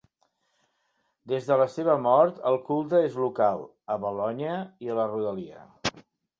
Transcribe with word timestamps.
Des 1.33 1.49
de 1.49 1.57
la 1.61 1.67
seva 1.73 1.97
mort, 2.07 2.41
el 2.53 2.59
culte 2.71 3.03
és 3.11 3.21
local, 3.27 3.63
a 3.97 4.01
Bolonya 4.07 4.59
i 4.89 5.01
la 5.01 5.09
rodalia. 5.15 5.67